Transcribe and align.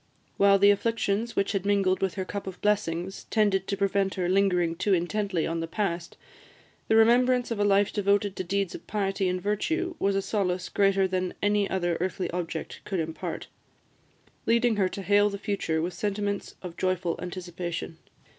While 0.37 0.57
the 0.57 0.71
afflictions 0.71 1.35
which 1.35 1.51
had 1.51 1.63
mingled 1.63 2.01
with 2.01 2.15
her 2.15 2.25
cup 2.25 2.47
of 2.47 2.59
blessings 2.63 3.25
tended 3.25 3.67
to 3.67 3.77
prevent 3.77 4.15
her 4.15 4.27
lingering 4.27 4.75
too 4.75 4.95
intently 4.95 5.45
on 5.45 5.59
the 5.59 5.67
past, 5.67 6.17
the 6.87 6.95
remembrance 6.95 7.51
of 7.51 7.59
a 7.59 7.63
life 7.63 7.93
devoted 7.93 8.35
to 8.35 8.43
deeds 8.43 8.73
of 8.73 8.87
piety 8.87 9.29
and 9.29 9.39
virtue 9.39 9.93
was 9.99 10.15
a 10.15 10.21
solace 10.23 10.69
greater 10.69 11.07
than 11.07 11.35
any 11.43 11.69
other 11.69 11.97
earthly 12.01 12.31
object 12.31 12.81
could 12.83 12.99
impart, 12.99 13.45
leading 14.47 14.75
her 14.77 14.89
to 14.89 15.03
hail 15.03 15.29
the 15.29 15.37
future 15.37 15.83
with 15.83 15.93
sentiments 15.93 16.55
of 16.63 16.77
joyful 16.77 17.15
anticipation. 17.21 17.99